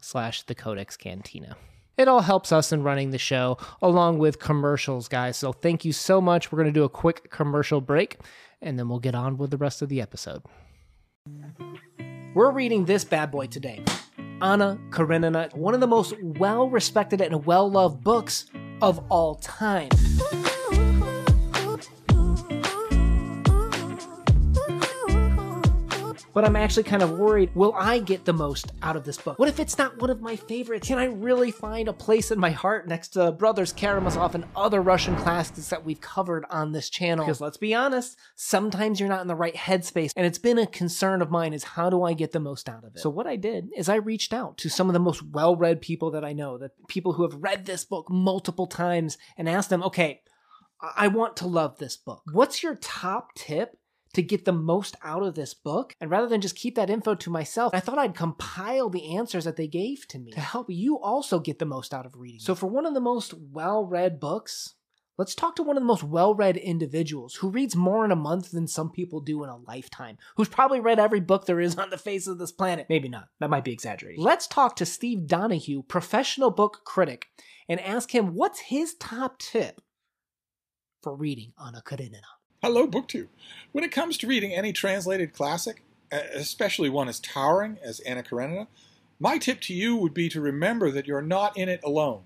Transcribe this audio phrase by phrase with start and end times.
[0.00, 1.56] slash the codex cantina.
[1.96, 5.36] It all helps us in running the show along with commercials guys.
[5.36, 6.52] So thank you so much.
[6.52, 8.18] We're going to do a quick commercial break
[8.60, 10.42] and then we'll get on with the rest of the episode.
[12.34, 13.82] We're reading this bad boy today.
[14.42, 18.44] Anna karenina one of the most well respected and well loved books
[18.82, 19.88] of all time
[26.36, 29.38] but I'm actually kind of worried will I get the most out of this book?
[29.38, 30.86] What if it's not one of my favorites?
[30.86, 34.82] Can I really find a place in my heart next to Brothers Karamazov and other
[34.82, 37.24] Russian classics that we've covered on this channel?
[37.24, 40.66] Because let's be honest, sometimes you're not in the right headspace, and it's been a
[40.66, 43.00] concern of mine is how do I get the most out of it?
[43.00, 46.10] So what I did is I reached out to some of the most well-read people
[46.10, 49.82] that I know, the people who have read this book multiple times, and asked them,
[49.84, 50.20] okay,
[50.82, 52.20] I want to love this book.
[52.30, 53.78] What's your top tip
[54.16, 55.94] to get the most out of this book.
[56.00, 59.44] And rather than just keep that info to myself, I thought I'd compile the answers
[59.44, 62.40] that they gave to me to help you also get the most out of reading.
[62.40, 64.74] So, for one of the most well read books,
[65.18, 68.16] Let's talk to one of the most well read individuals who reads more in a
[68.16, 71.74] month than some people do in a lifetime, who's probably read every book there is
[71.78, 72.86] on the face of this planet.
[72.90, 73.28] Maybe not.
[73.40, 74.22] That might be exaggerating.
[74.22, 77.28] Let's talk to Steve Donoghue, professional book critic,
[77.66, 79.80] and ask him what's his top tip
[81.02, 82.35] for reading Anna Karenina.
[82.66, 83.28] Hello, BookTube.
[83.70, 88.66] When it comes to reading any translated classic, especially one as towering as Anna Karenina,
[89.20, 92.22] my tip to you would be to remember that you're not in it alone.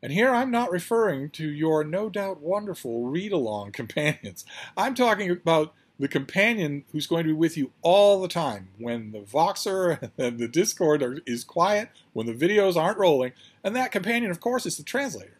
[0.00, 4.44] And here I'm not referring to your no doubt wonderful read along companions.
[4.76, 9.10] I'm talking about the companion who's going to be with you all the time when
[9.10, 13.32] the Voxer and the Discord are, is quiet, when the videos aren't rolling,
[13.64, 15.38] and that companion, of course, is the translator.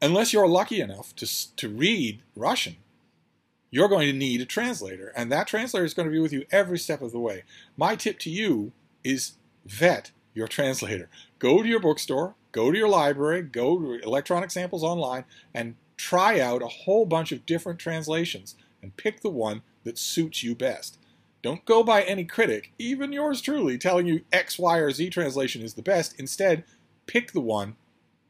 [0.00, 2.76] Unless you're lucky enough to, to read Russian,
[3.74, 6.46] you're going to need a translator, and that translator is going to be with you
[6.52, 7.42] every step of the way.
[7.76, 8.70] My tip to you
[9.02, 9.32] is
[9.66, 11.08] vet your translator.
[11.40, 16.38] Go to your bookstore, go to your library, go to electronic samples online, and try
[16.38, 20.96] out a whole bunch of different translations and pick the one that suits you best.
[21.42, 25.62] Don't go by any critic, even yours truly, telling you X, Y, or Z translation
[25.62, 26.14] is the best.
[26.20, 26.62] Instead,
[27.06, 27.74] pick the one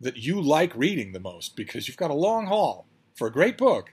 [0.01, 3.59] that you like reading the most because you've got a long haul for a great
[3.59, 3.91] book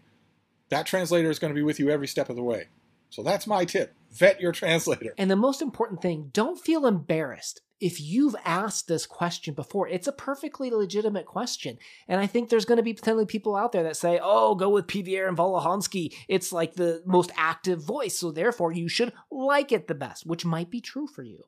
[0.72, 2.70] that translator is going to be with you every step of the way.
[3.10, 3.94] So that's my tip.
[4.12, 5.14] Vet your translator.
[5.18, 7.62] And the most important thing, don't feel embarrassed.
[7.82, 11.78] If you've asked this question before, it's a perfectly legitimate question.
[12.08, 14.70] And I think there's going to be potentially people out there that say, oh, go
[14.70, 16.14] with Pevear and Volokhonsky.
[16.30, 18.18] It's like the most active voice.
[18.18, 21.44] So therefore, you should like it the best, which might be true for you.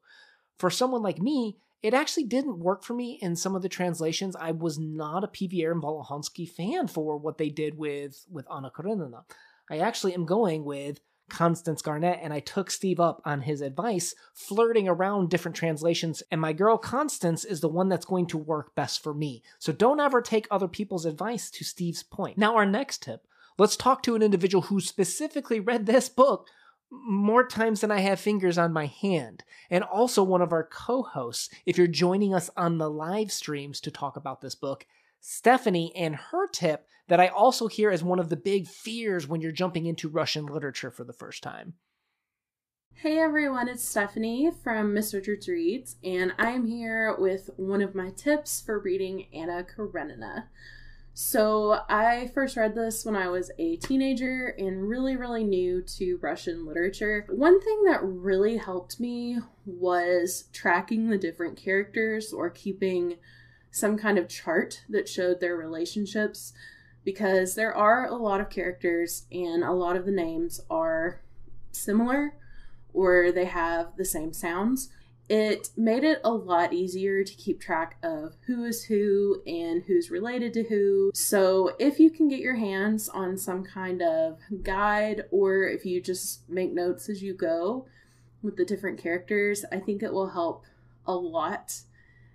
[0.58, 4.36] For someone like me, it actually didn't work for me in some of the translations.
[4.36, 8.72] I was not a Pevear and Volokhonsky fan for what they did with with Anna
[8.72, 9.26] Karenina.
[9.70, 14.14] I actually am going with Constance Garnett, and I took Steve up on his advice,
[14.34, 16.24] flirting around different translations.
[16.32, 19.44] And my girl Constance is the one that's going to work best for me.
[19.60, 22.38] So don't ever take other people's advice to Steve's point.
[22.38, 23.28] Now, our next tip
[23.58, 26.48] let's talk to an individual who specifically read this book
[27.06, 31.04] more times than I have fingers on my hand, and also one of our co
[31.04, 31.50] hosts.
[31.66, 34.86] If you're joining us on the live streams to talk about this book,
[35.20, 39.42] Stephanie and her tip that I also hear as one of the big fears when
[39.42, 41.74] you're jumping into Russian literature for the first time.
[42.96, 48.12] Hey everyone, it's Stephanie from Miss Richards Reads, and I'm here with one of my
[48.12, 50.46] tips for reading Anna Karenina.
[51.16, 56.18] So, I first read this when I was a teenager and really, really new to
[56.22, 57.28] Russian literature.
[57.30, 63.18] One thing that really helped me was tracking the different characters or keeping
[63.70, 66.54] some kind of chart that showed their relationships
[67.04, 71.22] because there are a lot of characters and a lot of the names are
[71.72, 72.36] similar
[72.94, 74.90] or they have the same sounds
[75.30, 80.12] it made it a lot easier to keep track of who is who and who's
[80.12, 81.12] related to who.
[81.14, 86.02] So, if you can get your hands on some kind of guide, or if you
[86.02, 87.86] just make notes as you go
[88.42, 90.66] with the different characters, I think it will help
[91.06, 91.82] a lot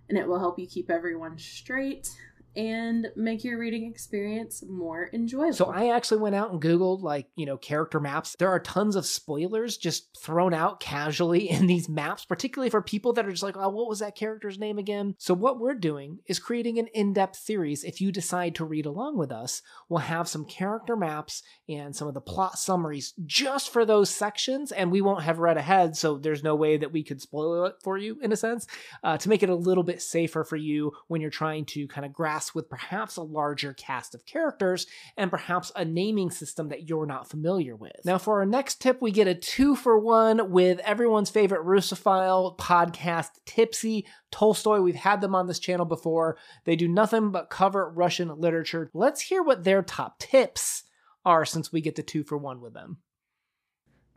[0.09, 2.11] and it will help you keep everyone straight
[2.59, 5.53] and make your reading experience more enjoyable.
[5.53, 8.35] So I actually went out and Googled like, you know, character maps.
[8.37, 13.13] There are tons of spoilers just thrown out casually in these maps, particularly for people
[13.13, 15.15] that are just like, oh, what was that character's name again?
[15.19, 17.85] So what we're doing is creating an in-depth series.
[17.85, 22.09] If you decide to read along with us, we'll have some character maps and some
[22.09, 26.19] of the plot summaries just for those sections, and we won't have read ahead, so
[26.19, 28.67] there's no way that we could spoil it for you in a sense,
[29.05, 32.05] uh, to make it a little bit safer for you when you're trying to kind
[32.05, 34.87] of grasp with perhaps a larger cast of characters
[35.17, 38.01] and perhaps a naming system that you're not familiar with.
[38.05, 42.57] Now, for our next tip, we get a two for one with everyone's favorite Russophile
[42.59, 44.81] podcast, Tipsy Tolstoy.
[44.81, 46.37] We've had them on this channel before.
[46.65, 48.91] They do nothing but cover Russian literature.
[48.95, 50.85] Let's hear what their top tips
[51.25, 52.99] are since we get the two for one with them.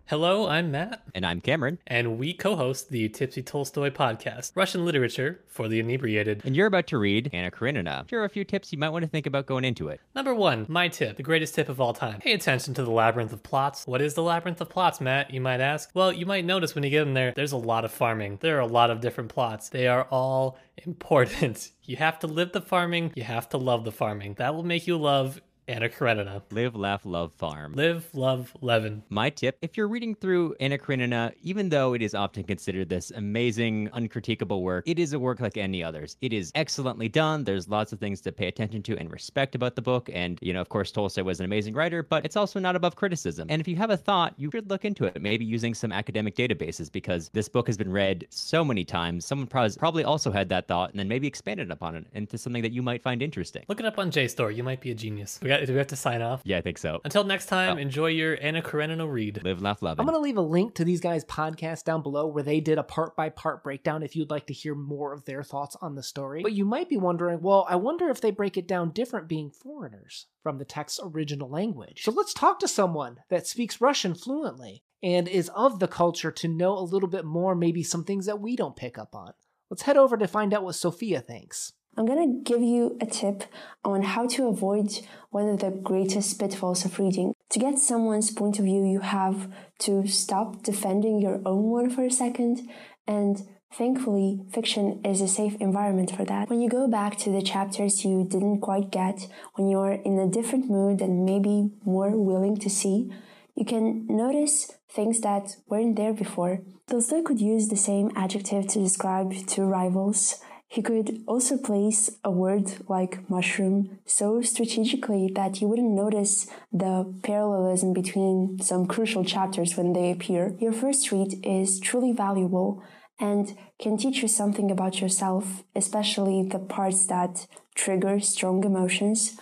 [0.08, 1.04] Hello, I'm Matt.
[1.16, 1.80] And I'm Cameron.
[1.88, 6.42] And we co host the Tipsy Tolstoy podcast, Russian literature for the inebriated.
[6.44, 8.06] And you're about to read Anna Karenina.
[8.10, 10.02] Here are a few tips you might want to think about going into it.
[10.14, 12.20] Number one, my tip, the greatest tip of all time.
[12.20, 13.88] Pay attention to the labyrinth of plots.
[13.88, 15.34] What is the labyrinth of plots, Matt?
[15.34, 15.90] You might ask.
[15.94, 18.40] Well, you might notice when you get in there, there's a lot of farming.
[18.42, 19.70] There are a lot of different plots.
[19.70, 21.72] They are all important.
[21.84, 24.34] You have to live the farming, you have to love the farming.
[24.36, 26.42] That will make you love Anna Karenina.
[26.52, 27.74] Live, laugh, love, farm.
[27.74, 29.04] Live, love, Levin.
[29.10, 33.12] My tip if you're reading through Anna Karenina, even though it is often considered this
[33.12, 36.18] amazing, uncritiquable work, it is a work like any others.
[36.22, 37.44] It is excellently done.
[37.44, 40.10] There's lots of things to pay attention to and respect about the book.
[40.12, 42.96] And, you know, of course, Tolstoy was an amazing writer, but it's also not above
[42.96, 43.48] criticism.
[43.50, 46.36] And if you have a thought, you should look into it, maybe using some academic
[46.36, 49.26] databases, because this book has been read so many times.
[49.26, 52.72] Someone probably also had that thought and then maybe expanded upon it into something that
[52.72, 53.64] you might find interesting.
[53.68, 54.56] Look it up on JSTOR.
[54.56, 55.40] You might be a genius.
[55.42, 56.42] We got do we have to sign off?
[56.44, 57.02] Yeah, I think so.
[57.04, 57.80] Until next time, oh.
[57.80, 59.44] enjoy your Anna Karenina read.
[59.44, 60.00] Live, laugh, love.
[60.00, 62.78] I'm going to leave a link to these guys' podcast down below where they did
[62.78, 65.96] a part by part breakdown if you'd like to hear more of their thoughts on
[65.96, 66.42] the story.
[66.42, 69.52] But you might be wondering, well, I wonder if they break it down different being
[69.52, 72.04] foreigners from the text's original language.
[72.04, 76.48] So let's talk to someone that speaks Russian fluently and is of the culture to
[76.48, 79.34] know a little bit more, maybe some things that we don't pick up on.
[79.70, 81.74] Let's head over to find out what Sophia thinks.
[81.98, 83.44] I'm going to give you a tip
[83.84, 84.92] on how to avoid
[85.30, 87.34] one of the greatest pitfalls of reading.
[87.50, 92.06] To get someone's point of view, you have to stop defending your own one for
[92.06, 92.70] a second
[93.08, 96.50] and Thankfully, fiction is a safe environment for that.
[96.50, 100.28] When you go back to the chapters you didn't quite get, when you're in a
[100.28, 103.10] different mood and maybe more willing to see,
[103.56, 106.60] you can notice things that weren't there before.
[106.90, 110.42] Tolstoy could use the same adjective to describe two rivals
[110.72, 117.14] he could also place a word like mushroom so strategically that you wouldn't notice the
[117.24, 120.56] parallelism between some crucial chapters when they appear.
[120.60, 122.82] Your first read is truly valuable
[123.20, 129.38] and can teach you something about yourself, especially the parts that trigger strong emotions.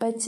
[0.00, 0.26] But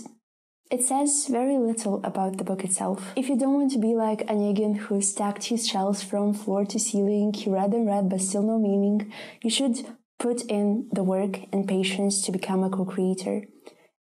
[0.71, 3.13] it says very little about the book itself.
[3.17, 6.79] If you don't want to be like Onegin who stacked his shelves from floor to
[6.79, 9.13] ceiling, he read and read but still no meaning,
[9.43, 9.85] you should
[10.19, 13.43] put in the work and patience to become a co-creator.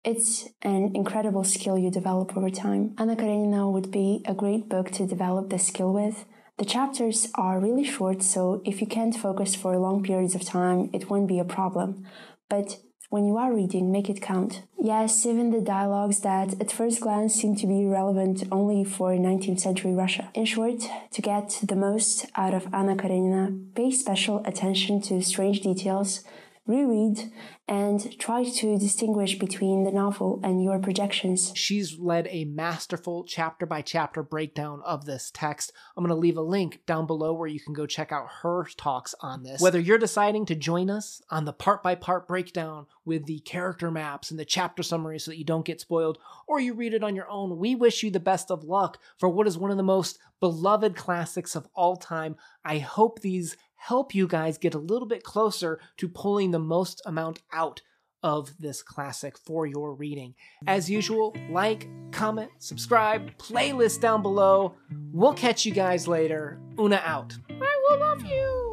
[0.03, 2.95] It's an incredible skill you develop over time.
[2.97, 6.25] Anna Karenina would be a great book to develop the skill with.
[6.57, 10.89] The chapters are really short, so if you can't focus for long periods of time,
[10.93, 12.05] it won't be a problem.
[12.49, 12.77] But
[13.09, 14.63] when you are reading, make it count.
[14.77, 19.61] Yes, even the dialogues that at first glance seem to be relevant only for 19th
[19.61, 20.29] century Russia.
[20.33, 20.81] In short,
[21.11, 26.23] to get the most out of Anna Karenina, pay special attention to strange details,
[26.67, 27.31] reread,
[27.67, 31.51] and try to distinguish between the novel and your projections.
[31.55, 35.73] She's led a masterful chapter by chapter breakdown of this text.
[35.95, 38.67] I'm going to leave a link down below where you can go check out her
[38.77, 39.61] talks on this.
[39.61, 43.89] Whether you're deciding to join us on the part by part breakdown with the character
[43.89, 47.03] maps and the chapter summary so that you don't get spoiled, or you read it
[47.03, 49.77] on your own, we wish you the best of luck for what is one of
[49.77, 52.35] the most beloved classics of all time.
[52.63, 57.01] I hope these help you guys get a little bit closer to pulling the most
[57.05, 57.81] amount out
[58.23, 60.33] of this classic for your reading.
[60.65, 64.75] As usual, like, comment, subscribe, playlist down below.
[65.13, 66.59] We'll catch you guys later.
[66.79, 67.37] Una out.
[67.49, 68.66] I will love you.